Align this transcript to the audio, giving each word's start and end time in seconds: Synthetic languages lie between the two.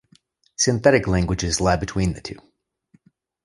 Synthetic 0.55 1.05
languages 1.05 1.61
lie 1.61 1.75
between 1.75 2.13
the 2.13 2.21
two. 2.21 2.39